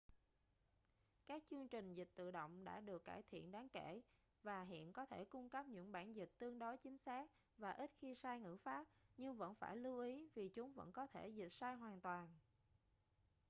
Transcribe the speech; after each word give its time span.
các 1.27 1.43
chương 1.49 1.67
trình 1.67 1.93
dịch 1.93 2.09
tự 2.15 2.31
động 2.31 2.63
đã 2.63 2.79
được 2.79 3.03
cải 3.03 3.23
thiện 3.31 3.51
đáng 3.51 3.69
kể 3.69 4.01
và 4.43 4.63
hiện 4.63 4.93
có 4.93 5.05
thể 5.05 5.25
cung 5.25 5.49
cấp 5.49 5.65
những 5.65 5.91
bản 5.91 6.15
dịch 6.15 6.29
tương 6.37 6.59
đối 6.59 6.77
chính 6.77 6.97
xác 6.97 7.29
và 7.57 7.71
ít 7.71 7.91
khi 7.99 8.15
sai 8.15 8.39
ngữ 8.39 8.57
pháp 8.63 8.87
nhưng 9.17 9.37
vẫn 9.37 9.55
phải 9.55 9.75
lưu 9.77 9.99
ý 9.99 10.27
vì 10.35 10.49
chúng 10.49 10.73
vẫn 10.73 10.91
có 10.91 11.07
thể 11.07 11.27
dịch 11.27 11.49
sai 11.53 11.75
hoàn 11.75 12.01
toàn 12.01 12.33